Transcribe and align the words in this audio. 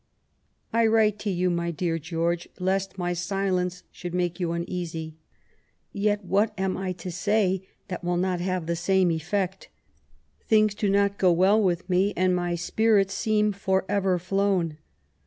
I 0.73 0.87
write 0.87 1.19
to 1.19 1.29
you, 1.29 1.51
my 1.51 1.69
dear 1.69 1.99
George, 1.99 2.49
lest 2.59 2.97
my 2.97 3.13
silence 3.13 3.83
should 3.91 4.15
make 4.15 4.39
yon 4.39 4.65
imeasy; 4.65 5.13
yet 5.93 6.25
what 6.25 6.57
have 6.57 6.75
I 6.75 6.91
to 6.93 7.11
say 7.11 7.67
that 7.87 8.03
wiU 8.03 8.19
not 8.19 8.39
have 8.41 8.65
the 8.65 8.75
same 8.75 9.09
efiFeot? 9.09 9.67
Things 10.47 10.73
do 10.73 10.89
not 10.89 11.19
go 11.19 11.31
well 11.31 11.61
with 11.61 11.87
me, 11.87 12.13
and 12.17 12.35
my 12.35 12.55
spirits 12.55 13.13
seem 13.13 13.51
for 13.53 13.85
ever 13.87 14.17
flown. 14.17 14.77